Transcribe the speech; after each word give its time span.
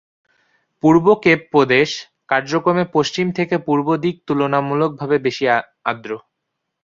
পূর্ব 0.83 1.05
Cape 1.23 1.39
প্রদেশ 1.53 1.89
কার্যক্রমে 2.29 2.85
পশ্চিম 2.95 3.27
থেকে 3.37 3.55
পূর্ব 3.67 3.87
দিক 4.03 4.15
তুলনামূলকভাবে 4.27 5.17
বেশি 5.25 5.45
আর্দ্র। 5.85 6.11